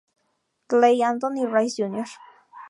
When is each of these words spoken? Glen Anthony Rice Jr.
Glen 0.67 0.99
Anthony 1.03 1.45
Rice 1.45 1.75
Jr. 1.75 2.09